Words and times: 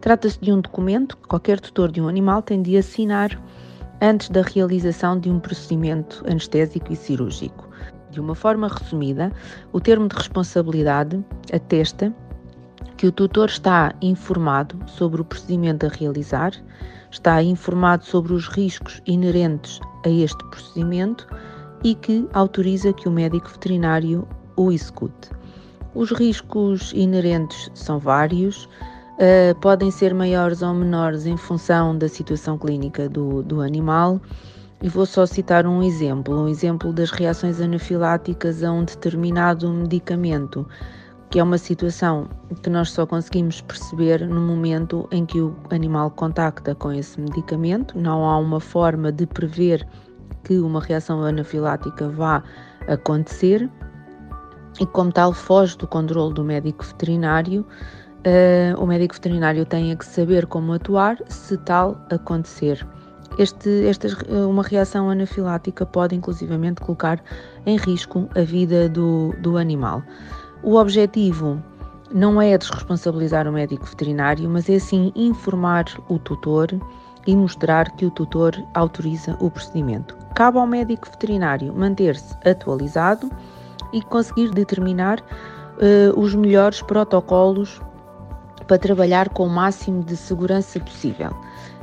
Trata-se 0.00 0.38
de 0.40 0.52
um 0.52 0.60
documento 0.60 1.16
que 1.16 1.28
qualquer 1.28 1.58
tutor 1.58 1.90
de 1.90 2.00
um 2.00 2.08
animal 2.08 2.40
tem 2.42 2.62
de 2.62 2.76
assinar 2.76 3.30
antes 4.00 4.28
da 4.28 4.42
realização 4.42 5.18
de 5.18 5.28
um 5.28 5.40
procedimento 5.40 6.24
anestésico 6.28 6.92
e 6.92 6.96
cirúrgico. 6.96 7.68
De 8.10 8.20
uma 8.20 8.34
forma 8.34 8.68
resumida, 8.68 9.32
o 9.72 9.80
termo 9.80 10.08
de 10.08 10.16
responsabilidade 10.16 11.22
atesta 11.52 12.14
que 12.96 13.06
o 13.06 13.12
tutor 13.12 13.48
está 13.48 13.92
informado 14.00 14.78
sobre 14.86 15.20
o 15.20 15.24
procedimento 15.24 15.86
a 15.86 15.88
realizar, 15.88 16.52
está 17.10 17.42
informado 17.42 18.04
sobre 18.04 18.32
os 18.32 18.48
riscos 18.48 19.02
inerentes 19.06 19.80
a 20.04 20.08
este 20.08 20.42
procedimento 20.50 21.26
e 21.84 21.94
que 21.94 22.26
autoriza 22.32 22.92
que 22.92 23.08
o 23.08 23.12
médico 23.12 23.48
veterinário 23.48 24.26
o 24.56 24.72
execute. 24.72 25.30
Os 25.94 26.10
riscos 26.12 26.92
inerentes 26.92 27.70
são 27.74 27.98
vários, 27.98 28.68
uh, 29.18 29.54
podem 29.60 29.90
ser 29.90 30.14
maiores 30.14 30.62
ou 30.62 30.72
menores 30.72 31.26
em 31.26 31.36
função 31.36 31.96
da 31.96 32.08
situação 32.08 32.56
clínica 32.56 33.08
do, 33.08 33.42
do 33.42 33.60
animal. 33.60 34.20
E 34.80 34.88
vou 34.88 35.04
só 35.04 35.26
citar 35.26 35.66
um 35.66 35.82
exemplo, 35.82 36.40
um 36.40 36.48
exemplo 36.48 36.92
das 36.92 37.10
reações 37.10 37.60
anafiláticas 37.60 38.62
a 38.62 38.70
um 38.70 38.84
determinado 38.84 39.68
medicamento, 39.72 40.64
que 41.30 41.40
é 41.40 41.42
uma 41.42 41.58
situação 41.58 42.28
que 42.62 42.70
nós 42.70 42.92
só 42.92 43.04
conseguimos 43.04 43.60
perceber 43.60 44.24
no 44.24 44.40
momento 44.40 45.08
em 45.10 45.26
que 45.26 45.40
o 45.40 45.56
animal 45.70 46.12
contacta 46.12 46.76
com 46.76 46.92
esse 46.92 47.20
medicamento. 47.20 47.98
Não 47.98 48.24
há 48.24 48.38
uma 48.38 48.60
forma 48.60 49.10
de 49.10 49.26
prever 49.26 49.84
que 50.44 50.58
uma 50.60 50.80
reação 50.80 51.24
anafilática 51.24 52.08
vá 52.08 52.42
acontecer 52.86 53.68
e, 54.80 54.86
como 54.86 55.10
tal, 55.10 55.32
foge 55.32 55.76
do 55.76 55.88
controle 55.88 56.32
do 56.34 56.44
médico 56.44 56.84
veterinário. 56.84 57.66
Uh, 58.28 58.78
o 58.78 58.86
médico 58.86 59.14
veterinário 59.14 59.64
tem 59.64 59.96
que 59.96 60.04
saber 60.04 60.44
como 60.44 60.74
atuar 60.74 61.16
se 61.28 61.56
tal 61.56 61.96
acontecer. 62.10 62.86
Este, 63.38 63.86
esta, 63.86 64.08
uma 64.46 64.62
reação 64.62 65.08
anafilática 65.08 65.86
pode 65.86 66.14
inclusivamente 66.14 66.82
colocar 66.82 67.22
em 67.64 67.78
risco 67.78 68.28
a 68.36 68.42
vida 68.42 68.86
do, 68.86 69.32
do 69.40 69.56
animal. 69.56 70.02
O 70.62 70.74
objetivo 70.74 71.62
não 72.12 72.42
é 72.42 72.58
desresponsabilizar 72.58 73.48
o 73.48 73.52
médico 73.52 73.86
veterinário, 73.86 74.50
mas 74.50 74.68
é 74.68 74.78
sim 74.78 75.10
informar 75.14 75.86
o 76.08 76.18
tutor 76.18 76.68
e 77.26 77.34
mostrar 77.34 77.90
que 77.92 78.04
o 78.04 78.10
tutor 78.10 78.54
autoriza 78.74 79.38
o 79.40 79.50
procedimento. 79.50 80.16
Cabe 80.34 80.58
ao 80.58 80.66
médico 80.66 81.08
veterinário 81.08 81.72
manter-se 81.74 82.36
atualizado 82.46 83.30
e 83.92 84.02
conseguir 84.02 84.50
determinar 84.50 85.20
uh, 85.20 86.18
os 86.18 86.34
melhores 86.34 86.82
protocolos 86.82 87.80
para 88.68 88.78
trabalhar 88.78 89.30
com 89.30 89.46
o 89.46 89.50
máximo 89.50 90.04
de 90.04 90.16
segurança 90.16 90.78
possível. 90.78 91.30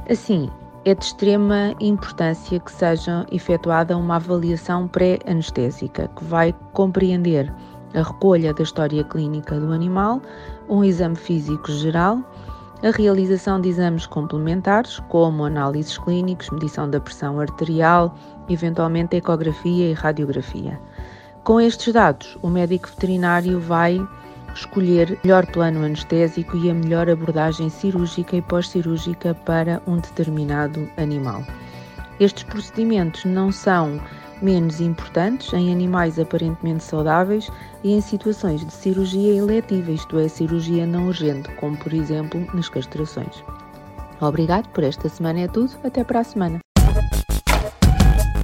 Assim, 0.09 0.49
é 0.85 0.93
de 0.93 1.03
extrema 1.03 1.73
importância 1.79 2.59
que 2.59 2.71
seja 2.71 3.25
efetuada 3.31 3.97
uma 3.97 4.17
avaliação 4.17 4.87
pré-anestésica, 4.87 6.07
que 6.15 6.23
vai 6.23 6.53
compreender 6.73 7.51
a 7.95 8.03
recolha 8.03 8.53
da 8.53 8.61
história 8.61 9.03
clínica 9.03 9.59
do 9.59 9.73
animal, 9.73 10.21
um 10.69 10.83
exame 10.83 11.15
físico 11.15 11.71
geral, 11.71 12.19
a 12.83 12.91
realização 12.91 13.59
de 13.59 13.69
exames 13.69 14.05
complementares, 14.05 14.99
como 15.09 15.45
análises 15.45 15.97
clínicos, 15.97 16.51
medição 16.51 16.87
da 16.87 16.99
pressão 16.99 17.39
arterial, 17.39 18.13
eventualmente 18.47 19.15
ecografia 19.15 19.89
e 19.89 19.93
radiografia. 19.93 20.79
Com 21.43 21.59
estes 21.59 21.93
dados, 21.93 22.37
o 22.43 22.47
médico 22.47 22.89
veterinário 22.89 23.59
vai 23.59 23.99
escolher 24.55 25.19
melhor 25.23 25.45
plano 25.45 25.83
anestésico 25.83 26.57
e 26.57 26.69
a 26.69 26.73
melhor 26.73 27.09
abordagem 27.09 27.69
cirúrgica 27.69 28.35
e 28.35 28.41
pós-cirúrgica 28.41 29.33
para 29.33 29.81
um 29.85 29.97
determinado 29.97 30.89
animal. 30.97 31.43
Estes 32.19 32.43
procedimentos 32.43 33.25
não 33.25 33.51
são 33.51 33.99
menos 34.41 34.79
importantes 34.81 35.51
em 35.53 35.71
animais 35.71 36.17
aparentemente 36.17 36.83
saudáveis 36.83 37.49
e 37.83 37.93
em 37.93 38.01
situações 38.01 38.65
de 38.65 38.73
cirurgia 38.73 39.35
eletiva, 39.35 39.91
isto 39.91 40.17
é, 40.17 40.27
cirurgia 40.27 40.85
não 40.85 41.07
urgente, 41.07 41.49
como 41.55 41.77
por 41.77 41.93
exemplo 41.93 42.45
nas 42.53 42.69
castrações. 42.69 43.43
Obrigado 44.21 44.69
por 44.69 44.83
esta 44.83 45.09
semana 45.09 45.41
é 45.41 45.47
tudo, 45.47 45.73
até 45.83 46.03
para 46.03 46.21
a 46.21 46.23
semana. 46.23 46.64